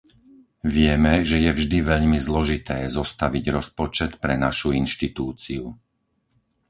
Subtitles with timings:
[0.75, 5.65] Vieme, že je vždy veľmi zložité zostaviť rozpočet pre našu inštitúciu.